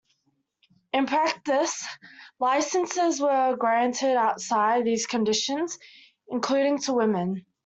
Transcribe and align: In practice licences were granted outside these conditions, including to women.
In 0.93 1.05
practice 1.05 1.85
licences 2.39 3.21
were 3.21 3.55
granted 3.55 4.15
outside 4.17 4.83
these 4.83 5.05
conditions, 5.05 5.77
including 6.27 6.79
to 6.79 6.93
women. 6.93 7.45